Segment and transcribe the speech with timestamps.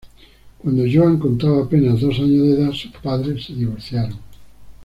[0.57, 4.17] Cuando Joan contaba apenas dos años de edad, sus padres se divorciaron.